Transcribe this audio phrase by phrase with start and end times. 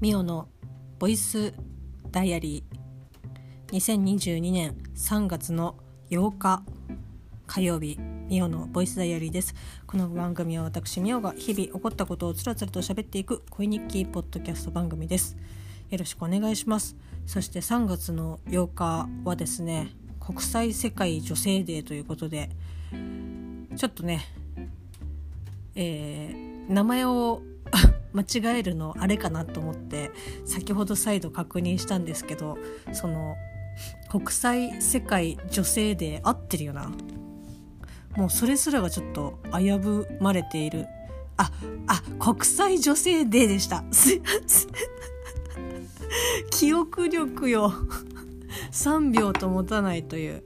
[0.00, 0.48] ミオの
[1.00, 1.52] ボイス
[2.12, 3.76] ダイアリー。
[3.76, 5.74] 2022年3月の
[6.08, 6.62] 8日
[7.48, 7.98] 火曜日
[8.28, 9.56] ミオのボイスダイアリーです。
[9.88, 15.36] この番組は私ミオが日々起こったことをつらつらと喋っていく恋日記ポッドキャスト番組です。
[15.90, 16.94] よろしくお願いします。
[17.26, 22.50] そして3月の8日はですね国際世界女性デーということで
[23.76, 24.24] ちょっとね
[25.74, 27.42] えー、名前を
[28.12, 30.10] 間違えるのあれかなと思って
[30.44, 32.58] 先ほど再度確認したんですけど
[32.92, 33.36] その
[34.10, 36.90] 国際世界女性デー合ってるよな。
[38.16, 40.86] もうそれすらがちょっと危ぶまれている。
[41.36, 41.52] あ
[41.86, 43.84] あ国際女性デーでした。
[46.50, 47.72] 記憶力よ。
[48.72, 50.42] 3秒と持たないという。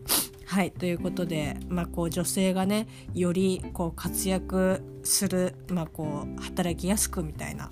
[0.53, 7.71] はいということで、まあ、こう女性がねよりこう活躍する、まあ、こう働きやすくみたいな、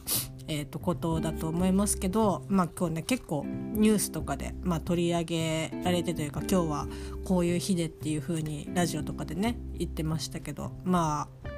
[0.48, 6.88] えー、とことだと思いますけど、まあ、今日ね結構ニュースとかで、まあ、取り上げられてというか今日は
[7.26, 11.48] こういう日でっていう風にラジオとかでね言ってましたけどまあ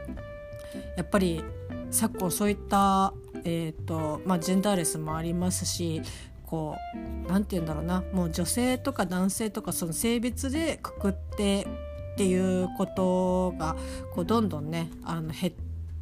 [0.97, 1.45] やっぱり
[1.93, 6.03] 昨今そういった、えーとまあ、ジェンダーレスもありますし
[6.53, 8.05] こう何て言うんだろうな。
[8.13, 11.67] もう女性とか男性とかその性別でくくって
[12.13, 13.75] っていうことが
[14.15, 15.53] こうどんどんねあの減っ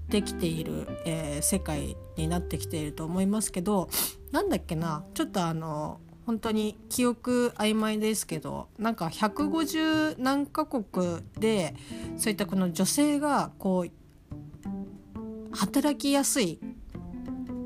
[0.09, 3.89] てきている、えー、世界になってきていると思いますけど
[4.33, 5.05] なんだっけな。
[5.15, 11.77] ちょっとあの本当に記憶曖昧ですけどなんか150何カ国で
[12.17, 16.59] そういったこの女性がこう働きやすい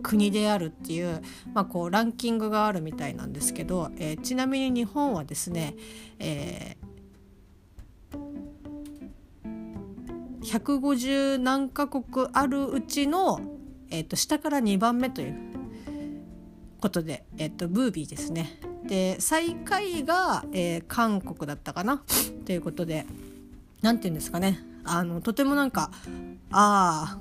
[0.05, 1.23] 国であるっていう,、
[1.55, 5.75] まあ、こうランキングがあるみたいなんですけど、えー、ちなみに日本はですね、
[6.19, 8.19] えー、
[10.43, 13.41] 150何カ国あるうちの、
[13.91, 15.35] えーと、下から2番目という
[16.81, 18.61] ことで、えーと、ブービーですね。
[18.87, 22.03] で最下位が、えー、韓国だったかな？
[22.45, 23.07] ということで
[23.81, 25.91] 何て言うんですかねあのとてもなんか
[26.51, 27.19] ああ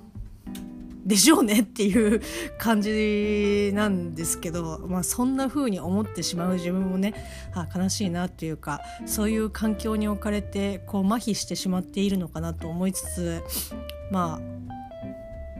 [1.06, 2.22] でしょうねっていう
[2.58, 7.14] 感じなんですけど、まあ、そんな風に思ってしまう自分もね
[7.54, 13.44] あ悲しいなっていうかそういう環境に置かれてこう麻痺してしまっているのかなと思いつつ
[14.12, 14.54] まあ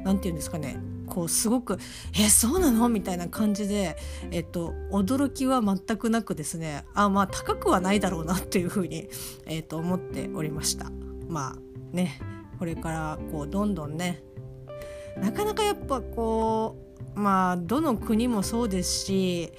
[0.04, 0.78] 何て言うんですかね
[1.08, 1.78] こうすごく
[2.18, 3.98] 「えそうなの?」みたいな感じで、
[4.32, 9.10] えっと、驚きは全くなくですねあまあ高くはないだろうなっていうふうに、
[9.46, 10.90] えっと、思っておりました。
[11.28, 12.20] まあね
[12.60, 14.24] これからこうどんどんね
[15.18, 16.78] なかなかやっぱこ
[17.16, 19.54] うまあどの国もそうですし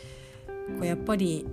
[0.78, 1.46] こうやっぱり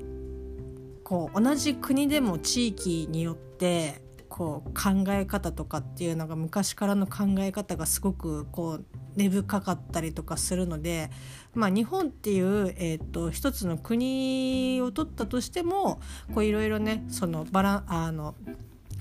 [1.04, 4.02] こう同じ国でも地域によって
[4.32, 8.86] こう考え方とかっていうのが昔からの考え方がすごくこう
[9.18, 11.12] 根深かったりとかするので、
[11.54, 16.00] まあ、日本っていう、えーと、一つの国を取ったとしても
[16.38, 18.36] いろいろねそのバラあの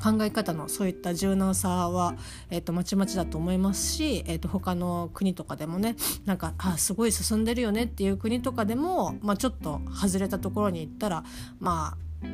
[0.02, 2.14] 考え方のそういった柔軟さは、
[2.50, 11.24] えーと、まちまちだと思いますし、えーと、他の国とかでもねなんかあすごい進んでるよねっていう国とかでも、まあ、ちょっと外れたところに行ったら
[11.58, 12.26] まあ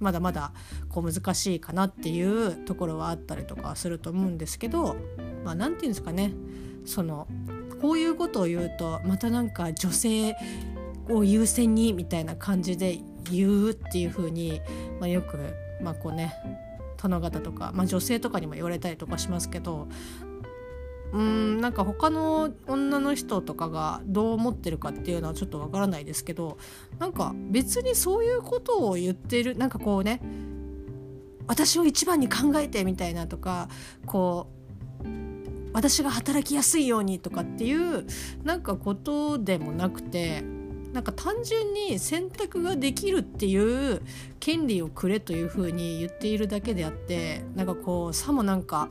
[0.00, 0.52] まだまだ
[0.88, 4.96] こう難しいかなっていうところはあったりとかすると思うんですけど、
[5.44, 6.32] まあ、なんて言うんですかね。
[6.86, 7.28] その
[7.82, 10.34] こういうことを言うとまたなんか女性
[11.08, 12.98] を優先にみたいな感じで
[13.30, 14.60] 言うっていう風に、
[14.98, 15.38] まあ、よく
[15.82, 16.34] まあこうね
[17.02, 19.88] 殿方とか、まあ、女性とかにも言われたりとかしますけど
[21.12, 26.58] うんなんか他の女の人とかがどう思ってるかっていうのはちょっとわからないですけど
[26.98, 30.20] なんか別にそういうことを言ってるなんかこうね
[31.46, 33.68] 私を一番に考えてみたいなとか
[34.06, 34.60] こう
[35.72, 38.06] 私が働きやすいようにとかっていう
[38.44, 40.44] なんかことでもなくて
[40.92, 44.02] なんか単純に選択ができるっていう
[44.40, 48.88] 権利をくれというふうに言っているだけであってなんかこうさもなんか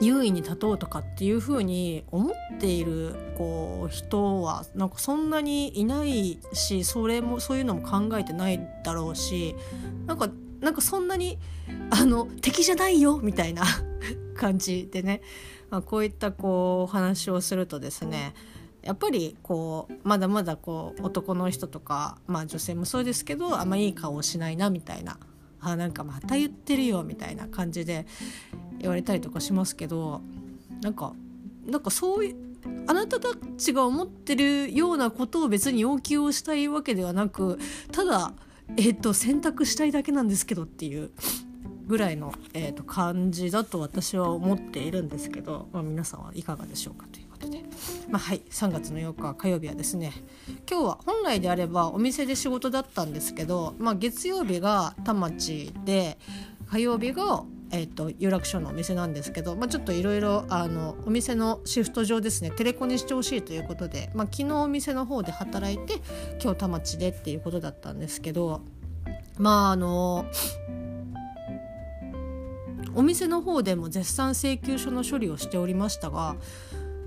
[0.00, 9.54] 優位に立とうとかっていうふうに思っているこう人はなんかそんなにいないしそれもそういうのも考えてないだろうし
[10.06, 10.30] なんか
[10.60, 11.38] なんかそんなに
[11.90, 13.64] あの敵じゃないよみたいな
[14.36, 15.20] 感じでね、
[15.70, 18.34] まあ、こういったこう話をするとですね
[18.82, 25.18] やっぱりこうまだまだこう男の人とか、まあ、女性もそうですけどあんまいい顔をしないなみたいな
[25.60, 28.06] あなんかまた言ってるよみたいな感じで
[28.78, 30.22] 言われたりとかしますけど
[30.80, 31.12] なんか
[31.66, 32.36] なんかそういう
[32.86, 33.28] あなたた
[33.58, 37.58] ちが思ってるようなことを別に要求をしたいわけではなく
[37.92, 38.32] ただ、
[38.76, 41.10] えーと、選択したいだけなんですけどっていう。
[41.90, 47.62] ぐらいの、えーと感じだと私は思っているんですけど、まあ、皆さんはいかがでしょうかということで、
[48.08, 50.12] まあ、はい3月の8日火曜日はですね
[50.70, 56.16] 今日は本来であればお店で仕事だったんですけど、まあ、月曜日が田町で
[56.70, 60.44] 火曜日がえーと、有楽町のお店なんですけど、まあ、ちょっといろいろ
[61.06, 66.00] お店のシフト上ですねテレコにしてほしいということで、まあ、昨日お店の方で働いて
[66.42, 68.62] 今日田町でっていうことだったんですけど
[69.38, 70.26] まああの
[72.94, 76.36] お店の方でも絶賛請求書の処理をしておりましたが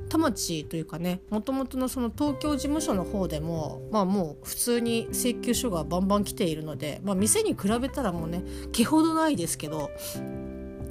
[0.10, 9.90] 田町というかねもともとのその東京事務所の方でもまあもう普通に請求書がバンバン来ているので、まあ、店に比べたらもうね毛ほどないですけど、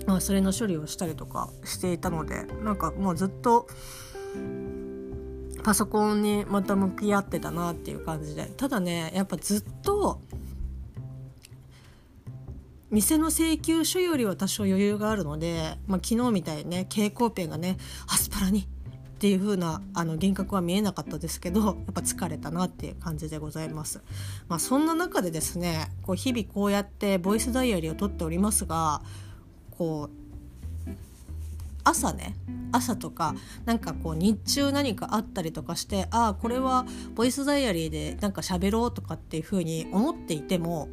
[0.06, 3.68] まあ、それの処理をしたりとかしていたのでなんかもうずっと
[5.62, 8.46] パソコンにまた向き合ってたなっていう感じで。
[8.56, 10.20] ただねやっぱずっと
[12.92, 18.64] 店の請求書よりは多少余裕があるので、まあ、昨日みたいにね蛍光ペンがねアスパラにっ
[19.18, 24.02] ていう風なあな幻覚は見えなかったですけどやっぱ疲れたなっていう感じでございます。
[24.48, 29.00] まあ、そんな中でですねこう日々こうやってボイスダイアリーを取っておりますが
[29.70, 30.90] こう
[31.84, 32.34] 朝ね
[32.72, 33.34] 朝とか
[33.64, 36.84] なんかこう日中何かあったりとかしてああこれは
[37.14, 40.88] ボイスダイアリーでなんか喋ろうとかっていう風に思っていても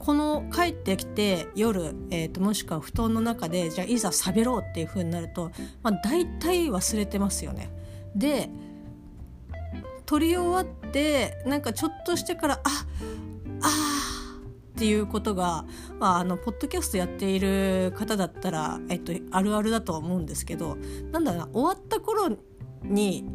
[0.00, 5.52] この帰ってきて夜、えーと、もしくは布団の中でじゃあいざ喋ろうっていう風になると、
[5.82, 7.70] まあ、大体忘れてますよね。
[8.16, 8.48] で
[10.06, 12.60] 撮り終わってなんかちょっとしてからあ
[13.62, 14.36] あ
[14.70, 15.66] っていうことが、
[15.98, 20.78] まあ、あのポッドキャストやっている方だったら、えっと、あるあるだと思うんですけど
[21.12, 22.38] なんだろうな終わった頃
[22.82, 23.28] に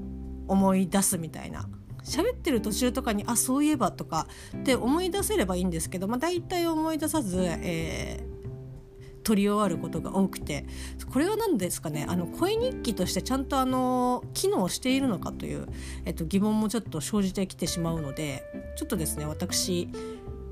[0.48, 1.70] 思い出すみたいな
[2.06, 10.66] 喋ってる途中とかにあそういえばとかって思い出せればいいんですけど、まあ、大体思い出さず、えー、撮り終わることが多くて
[11.12, 15.68] これは何ですかねあの声日記としてちゃんとあの機能しているのかという、
[16.06, 18.44] えっと、疑問もちょっと生じてきてしまうので
[18.78, 19.90] ちょっとですね私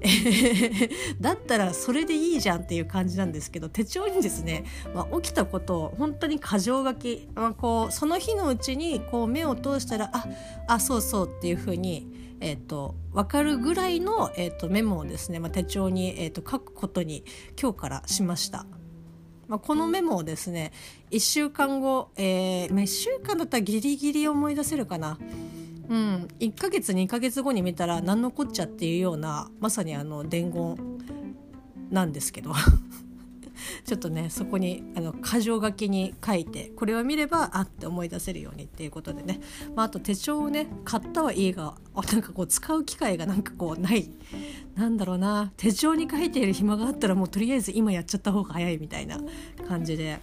[1.21, 10.27] だったらそれでいいじゃんっていう感じなんですけど手帳にですね、まあ、起きたことを本当に箇条書き、まあ、こうその日のうちにこう目を通したらあ
[10.67, 17.23] あそうそうっていうふうに、えーと、分かるぐらいの、えーと、メモをですね、まあ、手帳に、えーと、書くことに
[17.59, 18.65] 今日からしました。
[19.47, 20.71] まあ、このメモをですね
[21.11, 25.17] 1週間後、えー、1週間だったらギリギリ思い出せるかな。
[25.89, 30.77] うん、1ヶ月2ヶ月後に見たら何のこっちゃっていうようなまさにあの伝言
[31.91, 32.53] なんですけど。
[33.85, 39.39] ちょっとねそこにあの箇条書きに書いてこれを見ればあって思い出せるようにっていうことでね、
[39.75, 41.75] まあ、あと手帳をね買ったはいいが
[42.11, 44.09] なんかこう使う機会がなんかこうない。
[44.75, 45.51] なんだろうな。
[45.55, 49.19] 手帳に書いている暇があったらもうとりあえず今やっちゃった方が早いみたいな
[49.67, 50.19] 感じで。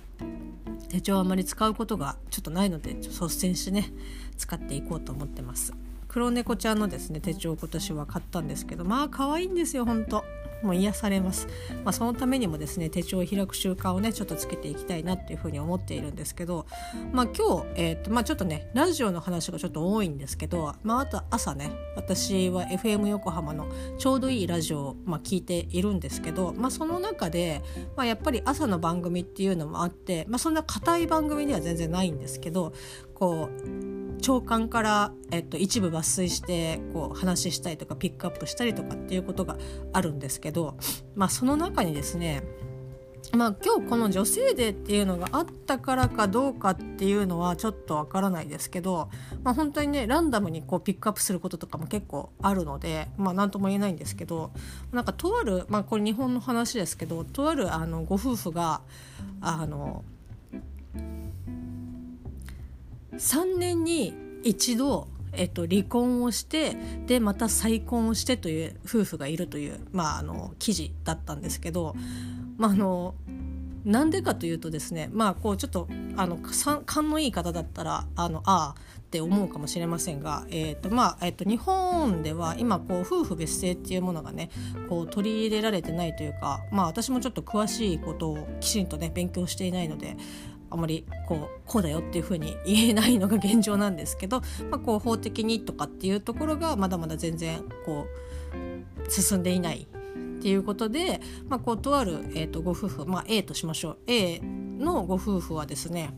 [0.88, 3.92] 手帳あまり使うことがちょっとないので率先してね
[4.40, 5.74] 使っていこうと思ってます。
[6.08, 10.24] 黒猫ちゃんのですね手帳を今年は買ったんですけどまあ可愛いんですよほんと
[10.62, 11.46] もう癒されます、
[11.84, 16.66] まあ、そのためにもですね手帳を開く習慣をねちょっとつけていきたいなっていうふうに思っているんですけど、
[17.12, 27.62] まあ、今日、えーとまあ、ちょっとねラジオの話がちょっと多いんですけど、まあ、あと朝ね私は FM 横浜のちょうどいいラジオを、まあ、聞いているんですけど、まあ、その中で、
[27.96, 32.72] まあ、やっぱり朝の番組っていうのもあって、まあ、そんな硬い番組では全然ないんですけど
[33.14, 33.89] こう
[34.20, 39.56] 長官から、えっと、一部抜粋してこう話したりとかピックアップしたりとかっていうことが
[39.92, 40.76] あるんですけど、
[41.14, 42.42] まあ、その中にですね
[43.32, 49.08] まあ、今日この女性デーっていうのがあったからかどうかっていうのはちょっとわからないですけど、
[49.44, 54.50] まあ、本当にねランダムにこうピックアップすることとかも結構あるので、まあ、何とも言えないんですけど
[54.90, 58.80] なんかとある、まあ、これ日本の話ですけどとあるあのご夫婦が
[59.40, 60.02] あの
[63.12, 66.76] 3年に一度えっと、離婚をして
[67.06, 71.94] でまた再婚をしてという夫婦がいるという、まあ、あの記事だったんですけど、
[72.56, 73.14] まあ、あの
[73.84, 76.38] なんでかというとですねまあこうちょっとあの
[76.84, 84.50] 勘のいい方だったらあのああって思うかもしれませんが、えーとまあえーと、日本では今こう夫婦別姓っていうものがね
[84.88, 90.16] こう取り入れられてないというか、まあ、私もちょっと詳しいことをきちんとね勉強していないので
[90.70, 98.06] あまりこうこうだよっていうふうに言えないのが現状なんですけど、 まあ、こう法的にとかっていうところがまだまだ全然こ
[99.06, 99.88] う進んでいない
[100.38, 103.98] っていうことで、まあ、こうとある、えー、とご夫婦、まあ、A としましょう。
[104.06, 106.14] A のご夫婦はですね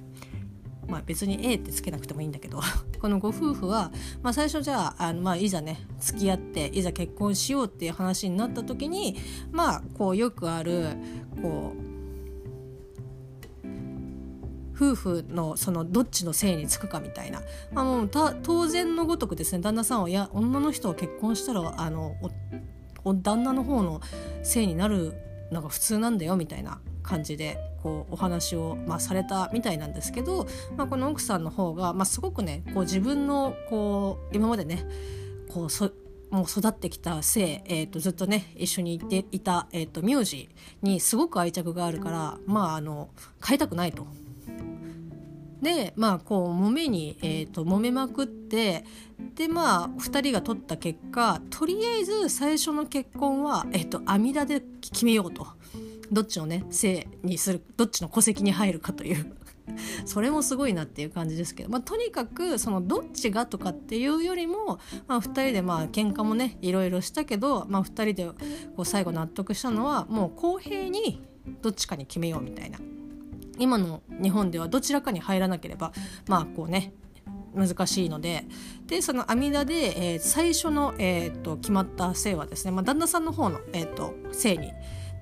[0.88, 2.60] まあ、別に A ってつけなくてもいいんだけど
[3.00, 3.92] このご夫婦は、
[4.22, 9.16] まあ、最初じゃああの、まあ、いざね付き合っていざ結婚しようっていう話になった時に
[9.52, 10.88] まあこうよくある
[11.40, 11.91] こう
[14.82, 22.16] 夫婦のそのどっちのせいにつくかみたいな、まあ、もう当然のごとくですね旦那さんはや女の人は結婚したらあの
[23.04, 24.00] 旦那の方の
[24.42, 25.14] せいになる
[25.50, 30.46] のが普通なんだよみたいな感じでこうお話を、まあ、されたみたいなんですけど、
[30.76, 34.84] まあ、この奥さんの方が、まあ、すごくねこう自分のこう今までね
[35.48, 35.90] こうそ
[36.30, 40.48] もう育ってきた性、えーと、ずっとね一緒にいていた、えーと、名字
[40.80, 43.10] にすごく愛着があるからまああの
[43.46, 44.06] 変えたくないと。
[45.62, 48.84] でまあこう揉めに、えーと、揉めまくって
[49.36, 55.46] でまあ2人が取った結果とりあえず最初の結婚は、えー、と阿弥陀で決めようと。
[56.10, 59.34] どっちのね性にするどっちの戸籍に入るかという。
[60.04, 68.26] それもすごいなっていう感じですけど、まあ、とにかくそのどっちがとかっていうよりも、まあ、2人でまあ喧嘩もねいろいろしたけど、まあ、2人で
[68.76, 71.22] こう最後納得したのはもう公平に
[71.62, 72.78] どっちかに決めようみたいな。
[73.58, 75.92] 今の日本ではどちらかに入らなければ
[76.26, 76.92] まあこうね
[77.54, 78.44] 難しいので。
[78.86, 84.72] でその阿弥陀で、えー、最初の、えーと、決まった姓はですね、まあ、旦那さんの方の、えーと姓に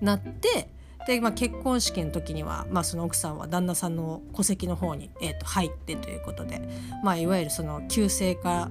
[0.00, 0.70] なって
[1.06, 6.60] で、まあ、結婚式の時には、まあ、その奥さんは旦那さんの戸籍の方に、えー、と入ってということで、
[7.02, 8.70] まあ、いわゆるその旧姓から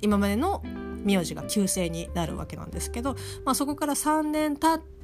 [0.00, 0.62] 今までの
[1.04, 4.94] 名字が旧姓になるわけなんですけど、まあ、そこから3年経って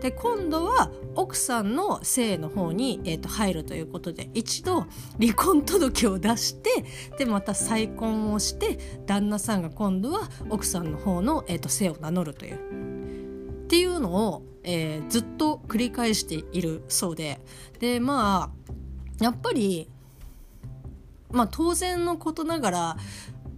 [0.00, 4.86] で今度は奥さんの姓の方に、えー、と入るということで一度
[5.20, 6.84] 離婚届を出して
[7.18, 12.56] でまた再婚をして旦那さんが今度は奥さんの方の、えー、と姓を名乗るという。
[13.64, 17.40] っていうのをえー、ずっと繰り返しているそうで。
[17.78, 18.52] でま
[19.20, 19.88] あやっぱり、
[21.30, 22.96] まあ、当然のことながら、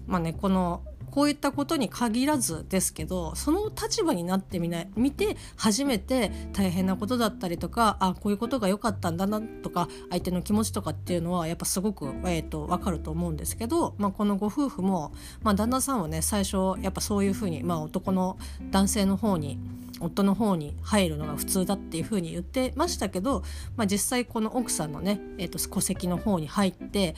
[0.07, 0.83] まあね、この
[1.15, 15.13] こういったことに限らずですけどその立場になってみない見て初めて大変なことだったりとかあこういうことが良かったんだなとか相手の気持ちとかっていうのはやっぱすごく、えーと、分かると思うんですけど、まあ、このご夫婦も、
[15.45, 18.37] まあ、旦那さんはね最初やっぱそういうふうに、まあ、男の
[18.73, 19.61] 男性の方に
[20.01, 23.45] 夫の方に入るのが普通だっていうふうに言ってましたけど、
[23.77, 27.15] まあ、実際この奥さんのね、えー、と戸籍の方に入って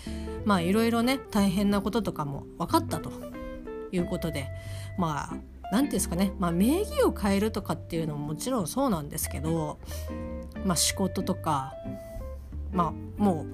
[0.62, 3.45] いろいろね大変なこととかも分かったと。
[3.92, 4.48] いうことで
[4.98, 5.36] まあ
[5.72, 9.78] 何ていうんですかね、まあ、名義を変えるとかっていうのももちろんそうなんですけど、
[10.64, 11.74] まあ、仕事とか
[12.72, 13.46] まあも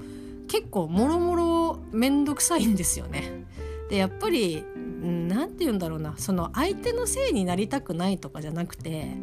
[0.45, 3.45] う結構もろもろ面倒くさいんですよね。
[3.89, 4.65] でやっぱり
[5.03, 6.15] 何て言うんだろうな。
[6.19, 9.17] その相手のせいになりたくないとかじゃなくて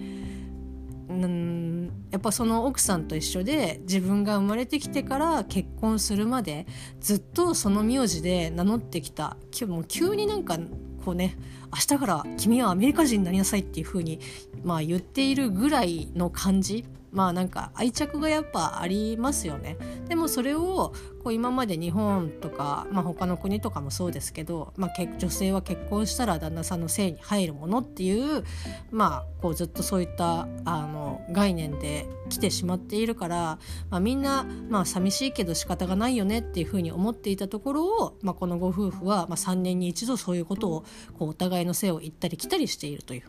[1.10, 6.66] うんやっぱその奥さんと一緒で自分が生まれてきてから結婚するまで
[7.00, 9.38] ずっとその名字で名乗ってきた。
[9.68, 10.58] もう急になんか
[11.04, 11.36] こうね
[11.72, 14.20] 明日から君はアメリカ人になりなさいっていうふうに
[14.64, 19.78] まあ言っているぐらいの感じまあなんか愛着がやっぱありますよね。
[20.08, 28.44] でもそれをこう今まで日本とか、まあ、他の国とかもそうですけど、まあ、女性は結婚したら旦那さんの性に入るものっていう,、
[28.90, 40.86] まあ、こうずっとそういったあの概念で来てしまっているから、まあ、みんな、まあ、寂しいけど仕方がないよねっていうふうに思っていたところを、まあ、このご夫婦は、まあ、3年に一度そういうことを
[41.18, 43.24] こうお互いの性を言ったり来たりしているという、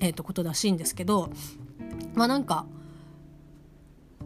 [0.00, 1.30] えー、とことらしいんですけど
[2.14, 2.66] まあなんか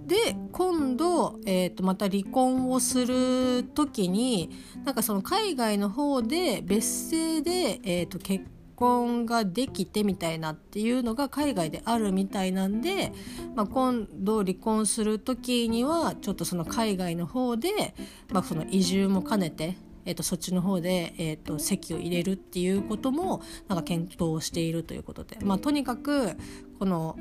[0.07, 4.50] で今度、えー、とまた離婚をする時に
[4.85, 13.12] なんかその海外の方で別姓で、えー、と結婚ができてみたいなっていうのが海外であるみたいなんで、
[13.55, 17.95] まあ、今度離婚する時にはちょっとその海外の方で、
[18.33, 26.37] まあ、その移住も兼ねてえーと、そっちの方で、えーと、籍を入れるっていうこともなんか検討しているということで、まあ、とにかく
[26.79, 27.17] この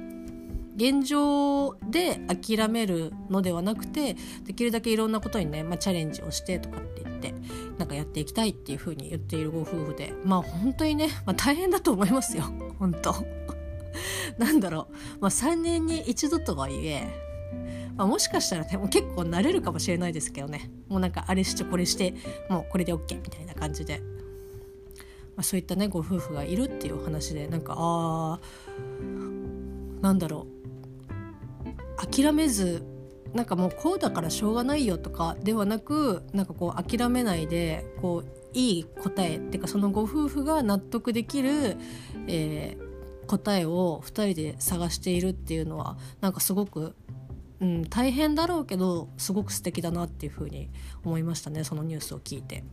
[0.79, 7.33] 現状で諦めるのではなくてできるだけいろんなことにね、まあ、チャレンジをしてとかって言って
[7.77, 12.43] なんかやっていきたいっていうふうに言っているご夫婦でまあ本当にね、まあ、大変だと思いますよ。
[12.79, 13.13] 本当。
[14.39, 17.03] なんだろう、まあ、3年に一度とはいえ
[17.97, 20.71] まあ、もしかしたらねもう結構慣れるかもしれないですけどね。
[20.87, 22.13] もうなんかあれしてこれして
[22.49, 23.99] もうこれで OK みたいな感じで、
[25.35, 30.58] まあ、そういったねご夫婦がいるっていう話でなんかあーなんだろう。
[31.99, 32.83] 諦めず
[33.33, 41.77] なんかもうこうだからしょうがないよとかではなくなんかこう諦めないでこういい答えっていうかそのご夫婦が納得できる、
[42.27, 46.95] えー、答えを2人で探しているっていうのはなんかすごく、
[47.59, 50.71] うん、大変だろうけどすごく素敵だなっていうふうに
[51.03, 52.63] 思いましたねそのニュースを聞いて。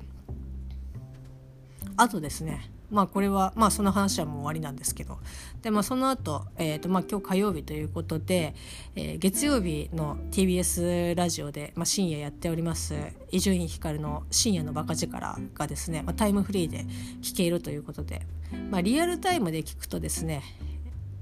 [1.99, 5.19] あとですねまあこれはまあその話はもう終わりなんですけど。
[5.63, 8.55] でまあその後、えーとまあ今日火曜日ということで、
[8.95, 12.95] えー、月曜日の TBS ラジオで、まあ、深夜やっております
[13.31, 16.85] 伊集院光の深夜のバカ力がですね、まあ、タイムフリーで
[17.23, 18.23] 聴けるということで、
[18.71, 20.43] まあ、リアルタイムで聞くとですね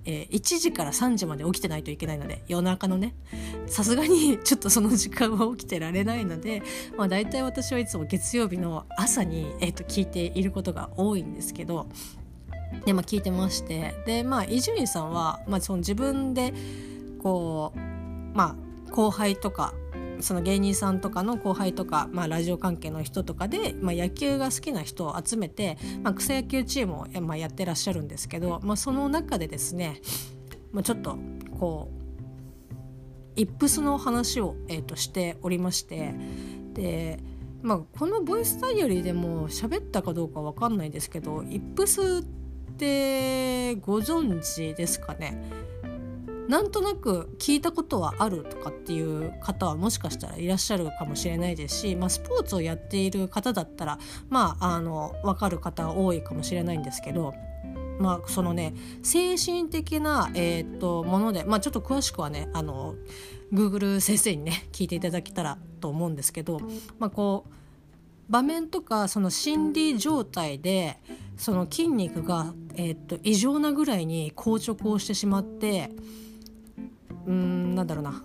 [0.06, 3.14] えー、1時から3時まで起きてないといけないので夜中のね
[3.66, 6.62] さすがに ちょっとその時間は起きてられないので、
[6.96, 11.86] まあ、大体私はいつも月曜日の朝に、えー、と聞いていることが多いんですけど
[12.84, 16.52] で、まあ、聞いてましてで伊集院さんは、まあ、その自分で
[17.22, 17.78] こう
[18.36, 19.74] まあ後輩とか
[20.20, 30.00] その芸人さんとかの後輩とか、まあ、ラジオ関係の人とかで、まあ、野球が好きな人を集めて、まあ、草野球チームを、まあ、やってらっしゃるんですけど、まあ、その中でですね、
[30.72, 31.18] まあ、ちょっと
[31.58, 32.04] こう
[33.36, 36.14] イップスの話を、えー、としておりまして
[36.72, 37.18] で、
[37.62, 45.42] まあ、このボイスダイアリーでも喋ったかどうか分かんないですけどイップスってご存知ですかね？
[46.48, 53.98] なんとなく聞いたことはあるとかっていう方はもしかしたらいらっしゃるかもしれないですし、まあ、スポーツをやっている方だったら
[54.28, 57.34] まああの分かる方多いかもしれないんですけど。
[57.96, 58.74] まあ、そのね
[59.04, 62.96] 精神的な、えー、っともので、まあ、ちょっと詳しくはねあの
[63.52, 66.60] Google 先生にね聞いていただけたらと思うんですけど、
[66.98, 67.52] まあ、こう
[68.28, 70.98] 場面とかその心理状態で
[71.36, 75.90] その筋肉が、えー、っと異常なぐらいに硬直をしてしまって
[77.26, 78.22] うんなんだろうな。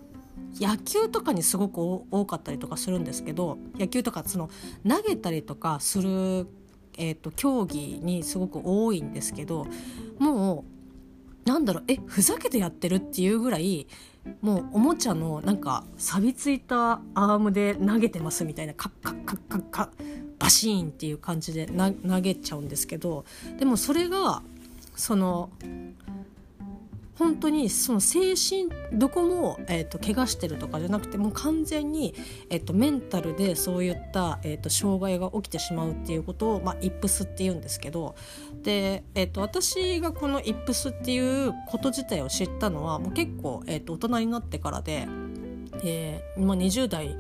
[0.60, 1.78] 野球とかにすごく
[2.12, 4.50] 多かったりとかするんですけど野球とかその
[4.88, 6.48] 投げたりとかする、
[6.98, 9.68] えーと、競技にすごく多いんですけど
[10.18, 10.66] も
[11.46, 13.88] うなんだろうえふざけてやってるっていうぐらい
[14.42, 19.90] もうおもちゃのなんか錆びついたアームで投げてますみたいなカッカッカッカッカッ
[20.38, 23.26] バシーンっていう感じで投げちゃうんですけど
[23.58, 24.42] でもそれが
[24.96, 25.50] その
[27.20, 32.16] 本当にその精神どこも、えーと、怪我してるとかじゃなくてもう完全に、
[32.50, 38.16] えーと、メンタルでそういった、えーと、障害が起きてしまうっていうことを、まあ、イップスって言うんですけど
[38.64, 45.06] で、えー、と私がこのイップスっていうこと自体を知ったのはもう結構、えー、と大人になってからで、
[45.84, 47.18] えーまあ、20代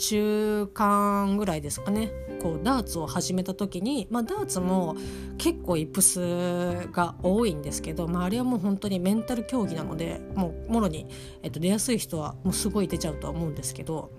[0.00, 2.10] 中間ぐらいですかね。
[2.42, 4.96] こうダーツを始めた時に、まあ、ダーツも
[5.36, 11.06] 結構イプスが多いんですけど、まあ、あれはもう本当にメンタル競技なのでもうもろに、
[11.42, 14.10] えっと、出やすい人はもうすごい出ちゃうとは思うんですけど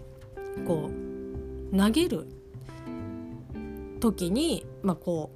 [0.67, 0.91] こ
[1.73, 2.27] う投げる
[3.99, 5.31] 時にまあこ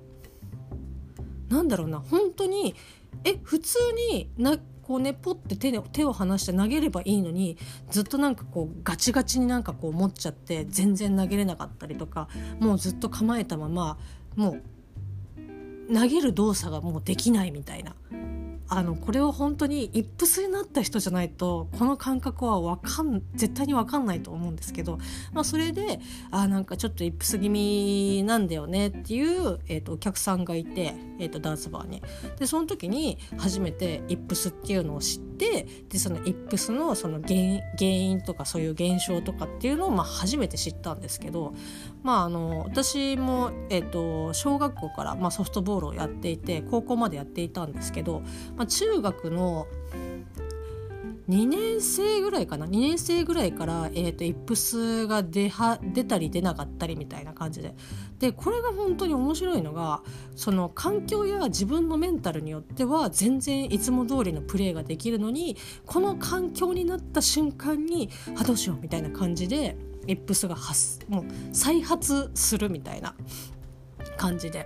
[1.50, 2.76] うなんだろうな本当に
[3.24, 3.80] え普通
[4.12, 7.58] になこうねポッて手で手を離して投げればいいのに
[7.90, 13.98] ずっとなんかこうガチガチになんかこう持っちゃって全然投げれなかったりとかもうずっと構えたまま
[14.36, 14.58] も
[15.90, 17.96] う投げる動作がもうできないみたいな。
[18.68, 24.98] あのこれを本当にイップスになった人じゃないとこの感覚はわかん絶対に分かんないと思うんですけど、
[25.34, 26.00] まあ、それで
[26.32, 32.02] あなんかちょっとイップス気味なんだよねっていう、えーと、お客さんがいて、えーと、ダンスバーに。
[32.40, 35.66] でその時に初めてイップスっていうのを知ってで
[35.98, 37.36] そのイップスのその原
[37.80, 41.54] 因とかそういう現象とかっていうのをまあ初めて知ったんですけど、
[42.04, 48.22] まあ、あの私も、えーと小学校から、まあ、ソフトボールをやっていて高校までやっていたんですけど
[48.56, 49.68] まあ、中学の
[51.30, 57.74] 2年生ぐらいかな2年生ぐらいから、えーと、イップスが出は出たり出なかったりみたいな感じで
[58.20, 60.04] でこれが本当に面白いのが
[60.36, 68.10] その環境や自分のメンタルによっては全然いつも通りのプレーができるのにこの環境になった瞬間に
[68.40, 69.76] あどうしようみたいな感じで
[70.08, 73.16] イップスが発もう再発するみたいな
[74.18, 74.66] 感じで。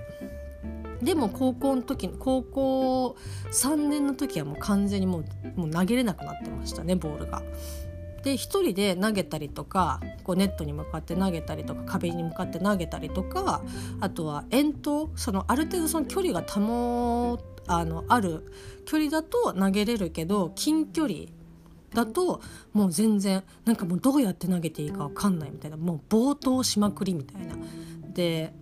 [1.02, 3.16] でも高校の時高校
[3.52, 7.42] 3年の時はもう完全にもうもう投げれなくなってましたねボールが。
[8.24, 13.62] で1人で投げたりとかこうネットに向かって投げたりとか壁に向かって投げたりとか
[14.02, 18.52] あとは遠投そのある程度その距離が保あのある
[18.86, 21.20] 距離だと投げれるけど近距離
[21.94, 22.42] だと
[22.74, 27.56] もう全然なんかもうどうやって投げていいか分かんないみたいなもう暴投しまくりみたいな。
[28.14, 28.54] で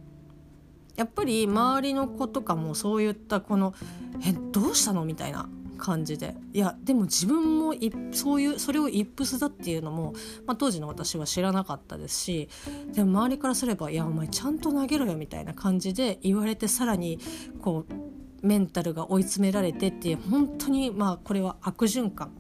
[0.98, 3.74] やっぱり周りの子とかもそういったこの
[4.26, 7.74] 「えどうしたの?」みたいな感じでいやでも自分も
[8.12, 10.14] そういうそれをイップスだっていうのも、
[10.46, 12.50] まあ、当時の私は知らなかったですし
[12.94, 17.20] でも周りからすれば「いやお前ちゃんと投げろよ」みたいな感じで言われてさらに
[17.62, 22.32] こうメンタルが追い詰められてっていう本当にまあこれは悪循環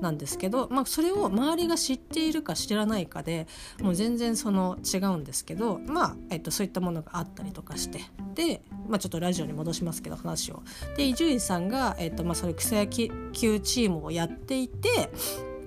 [0.00, 3.46] なんですけど、まあ、それを周りが知っているか知らないかで
[3.80, 8.00] もう全然その違うんですけど、まあえっと、そういったものがあったりとかして
[8.34, 10.62] で、まあ、ちょっとラジオに戻しますけど話を。
[10.96, 13.08] で伊集院さんが、えっとまあ、それ草野球
[13.60, 15.10] チームをやっていて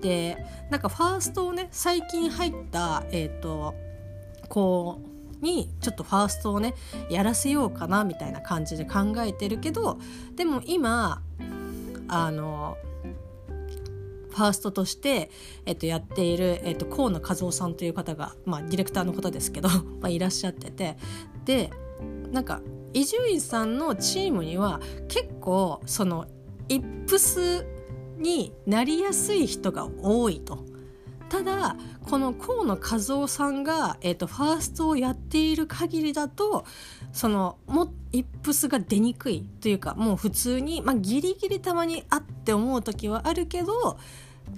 [0.01, 3.75] でなんかファーストをね最近入ったえっと
[4.49, 5.14] こう
[5.45, 6.73] にちょっとファーストをね
[7.09, 9.99] やらせようかなみたいな感じで考えてるけど
[10.35, 11.21] でも今
[12.07, 12.77] あの
[14.31, 15.31] ファーストとして、
[15.65, 19.69] えっと、やっている、えっと、河野和夫さんという方が、まあ、ディレクターの方ですけど、
[20.01, 20.97] まあ、いらっしゃってて
[21.45, 21.69] で
[22.33, 22.61] なんか
[22.93, 26.27] 伊集院さんのチームには結構その
[26.67, 27.65] イップス
[28.17, 30.74] になりやすい人が多いと。
[31.29, 36.65] ただこの河野和夫さんが、えーと、ファーストをやっている限りだと
[37.13, 43.97] そのもイップスが出にくいというかもう普通に、まあ、ギリギリたまにあって思う時はあるけど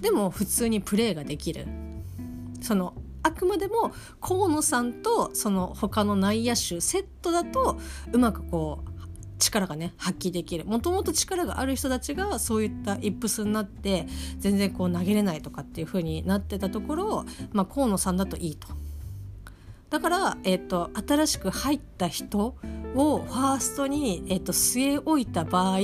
[0.00, 1.66] でも普通にプレーができる。
[2.60, 7.78] そのあくまでも河野さんとその他の内野手セットだと
[8.12, 8.97] うまくこう
[9.38, 14.06] 力がね発揮できるもともと力がある人たちがそういったイップスになって
[14.38, 18.68] 全然こう投げれないとかっていう風になってたところ、まあ、河野さんだといいと。
[19.90, 22.56] だから、えーと、新しく入った人
[22.94, 25.82] をファーストに、えーと、据え置いた場合、え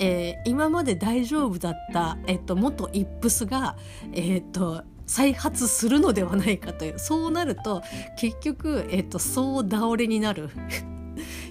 [0.00, 3.76] ー、今まで大丈夫だった、えーと、元イップスが、
[4.12, 7.82] えー、と再発するのではないかというそうなると
[8.18, 10.50] 結局、えー、と総倒れになる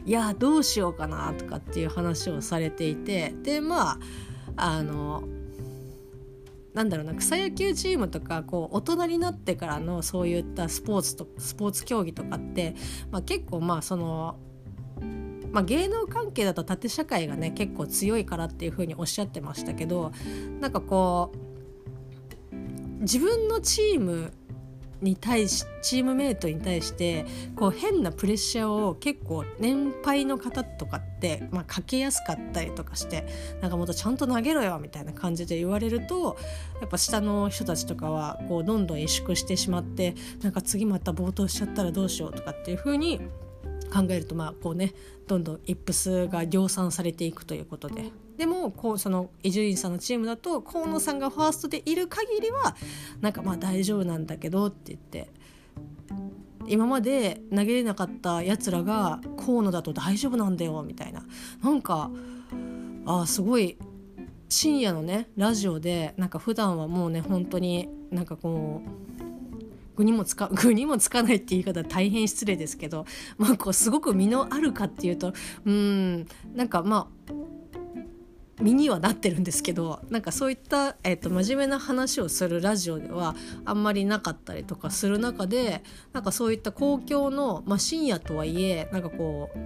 [0.07, 3.99] いやどうしようかなとかっていう話をされていてでまあ
[4.55, 5.23] あの
[6.73, 12.75] なんだろうな草野球チームとかこう大人になってからのそういったスポーツとスポーツ競技とかって、
[13.11, 14.39] まあ、結構まあその
[15.51, 20.11] まあ、芸能関係だと縦社会がね結構強いからっていうふうにおっしゃってましたけど
[20.59, 21.31] なんかこ
[22.51, 22.57] う
[23.01, 24.33] 自分のチーム
[25.01, 33.27] に対しチームメートに対してこう変なプレッシャーを結構年配の方とかって、まあ、かけやすかったりとかして
[33.61, 36.37] なんかもっとちゃんと投げろよみたいな感じで言われると
[36.81, 43.21] やっぱ下の人たちとかはこうどんどん萎縮してしまってなんか次また暴投しちゃったらどうしようとかっていう風に
[43.93, 44.93] 考えるとまあこうね
[45.27, 48.11] どんどんイップスが量産されていくということで。
[48.37, 52.75] でもこうその伊集院さんのチームだと河野さんがファーストでいる限りは
[53.19, 55.31] なんかまあ大丈夫なんだけどって言って
[56.67, 61.25] 今まで投げれなかったやつらが河野だと大丈夫なんだよみたいな。
[61.63, 62.11] なんか
[63.07, 63.77] あすごい
[64.49, 69.16] 深夜のねラジオでなんか普段はもうね本当になんかこう
[69.97, 73.05] 具にもつか 具にもつかないって言い方大変失礼ですけど、
[73.37, 75.33] まあ、こうすごく身のあるかっていうと
[75.65, 77.33] うんなんかまあ
[78.59, 89.57] 身にはなってるんですけどなんかそういった、えーと、真面目な話をするラジオではあんまりなかったりとかする中でなんかそういった公共の、まあ、深夜とはいえなんかこう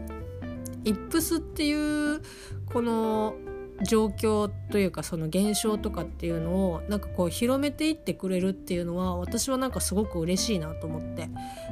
[0.84, 2.22] イップスっていう
[2.66, 3.36] この
[3.84, 11.30] 状況というかその現象とかっていうのをなんかこう広めていってくれるっていうのは私はなんかすごく嬉しいなと思って。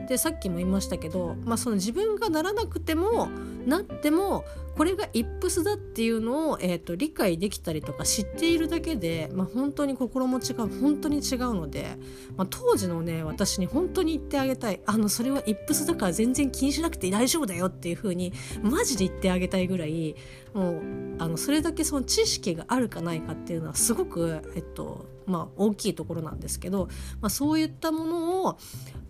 [0.07, 3.29] でさっきも言いましたけど、まあ、その自分がならなくても
[3.65, 4.45] なっても
[4.79, 11.97] これがイップスだっていうのを、えーと、理解できたりとか知っているだけで、まあ、本当に心持ちが本当に違うので、
[12.37, 14.79] まあ、当時のね私に本当に言ってあげたい。
[14.85, 18.31] あのそれはイップスだから全然気にしなくて大丈夫だよっていう風に
[18.63, 20.15] マジで言ってあげたいぐらい
[20.53, 20.81] もう
[21.19, 26.87] あのそれだけその知識があるかないかっていうのはすごく、えっとまあ、大きいところなんですけど、
[27.21, 28.57] まあ、そういったものを、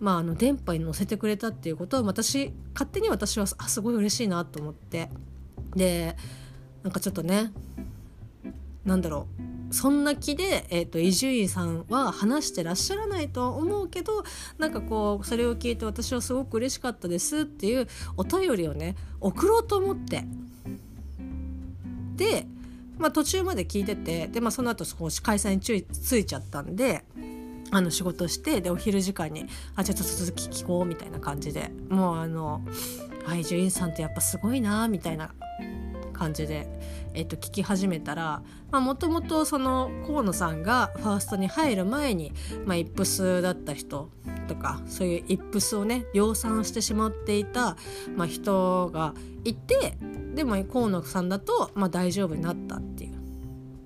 [0.00, 5.08] まあ、あの電波に乗せてくれたっていうことは私勝手に私はあすごい嬉しいなと思って。
[5.76, 6.16] で
[6.82, 7.52] なんかちょっとね
[8.84, 9.26] なんだろ
[9.70, 14.24] うそんな気で伊集院さんは話してらっしゃらないとは思うけど
[14.58, 20.24] なんかこうそれを聞いて私はすごく嬉しかったですっていうお便りをね送ろうと思って
[22.20, 22.46] で、
[22.98, 27.02] まあ、途中まで聞いててで、まあ、その後少し開催についちゃったんで
[27.70, 32.62] あの仕事してでお昼時間に「あじゃあちょっと続き聞こう」みたいな感じでもうあの
[33.38, 35.30] 伊集院さんってやっぱすごいなみたいな
[36.12, 36.68] 感じで、
[37.14, 42.32] えっと、聞き始めたらもともとその河野さんがファーストに入る前に、
[42.66, 44.10] まあ、イップスだった人
[44.46, 47.76] とかそういうイップスをね量産してしまっていた、
[48.14, 49.96] まあ、人がいて
[50.34, 53.20] でも河野さんだと、まあ、大丈夫になったっていう。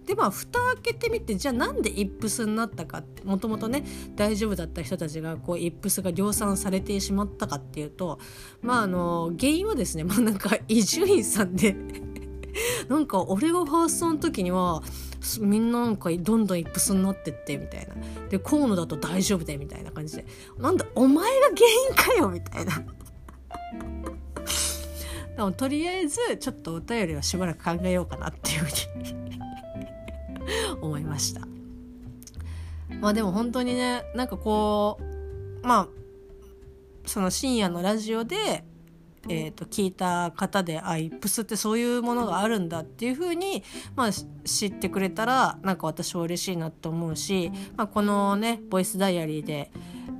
[0.06, 8.18] でまあ蓋開けてみてじゃあなんでイップスになったかってもともとね大丈夫だった人たちがこうイップスが量産されてしまったかっていうと
[8.60, 11.74] まああの原因はですねまあなんか伊集院さんで
[12.88, 14.82] なんか俺がファーストの時には
[15.40, 17.94] みんななんかどんどんイップスになってってみたいな。
[18.28, 20.26] で河野だと大丈夫でみたいな感じで。
[20.58, 21.56] なんだお前が原
[21.88, 22.84] 因かよみたいな。
[25.36, 28.68] でもとりあえずちょっとお便りはしばらく考えようかなっていうふう
[29.02, 29.14] に
[30.80, 31.42] 思いました。
[33.00, 34.98] まあでも本当にねなんかこ
[35.62, 35.88] うまあ
[37.06, 38.64] その深夜のラジオで
[39.28, 43.62] えーと、聞いた方であイップスってそういうものがあるんだっていうふうに、
[43.96, 49.70] まあ、知ってくれたらなんか私は嬉しいなと思うし、まあ、このねボイスダイアリーで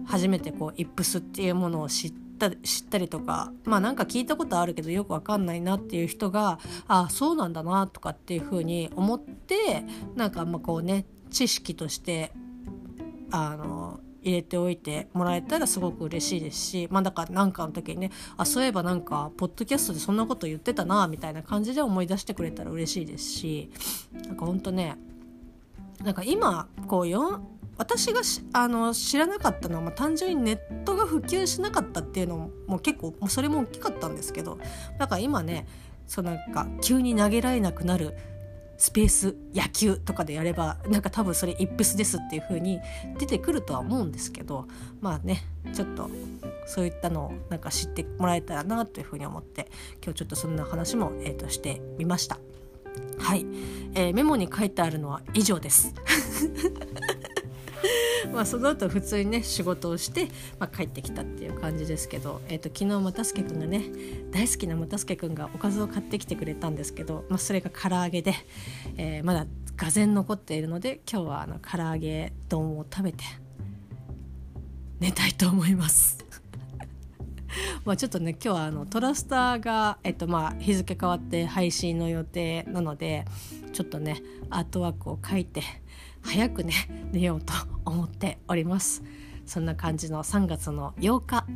[0.06, 12.32] 初めてこうイップスっていうものを知ってた知ったりとかまあなんか聞いたことあるけどよくわかんないなっていう人がああそうなんだなとかっていうふうに思ってなんかまあこうね知識として
[13.30, 23.70] あの入れておいてもらえたらすごく嬉しいですしまあだから何かの時にねあそういえばなんかポッドキャストでそんなこと言ってたなみたいな感じで思い出してくれたら嬉しいですし
[24.26, 24.96] なんかほんとね
[26.02, 27.40] なんか今こうよ
[27.76, 28.20] 私が
[28.52, 34.58] あの知らなかったのは、まあ、単純にネットが普及しなかったっていうのも結構それも大きかったんですけど
[34.98, 35.66] だから今ね
[36.06, 38.14] そうなんか急に投げられなくなる
[38.76, 42.80] スペース野球とかでやればなんか多分それイップスですっていう風に
[43.18, 44.66] 出てくるとは思うんですけど
[45.00, 46.10] まあねちょっと
[46.66, 49.70] そういったのをなんか知ってもらえたらなというふうに思って
[50.02, 52.38] 今日ちょっとそんな話も、えー、としてみました。
[53.18, 53.46] はい、
[53.94, 55.94] えー、メモに書いてあるのは以上です。
[58.32, 60.28] まあその後普通にね仕事をして、
[60.58, 63.84] まあ、帰ってきたっていう感じですけど、えーと、昨日又助君がね
[64.32, 68.34] 大好きな又助君がおかずを買ってきてくれたんですけど、まあ、それが唐揚げで、
[68.96, 73.24] えー、まだがぜ残っているので今日はあの唐揚げ丼を食べて
[75.00, 76.23] 寝たいと思います。
[77.84, 83.24] まあちょっとね今日はあのトラスターが、えっとまあ、日付変わって配信の予定なので
[83.72, 85.62] ちょっとねアートワークを書いて
[86.22, 86.72] 早くね
[87.12, 87.52] 寝ようと
[87.84, 89.02] 思っております。
[89.46, 91.46] そんな感じの3月の8日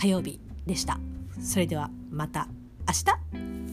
[0.00, 1.00] 火曜日でした。
[1.40, 2.48] それではまた
[2.86, 2.92] 明
[3.38, 3.63] 日。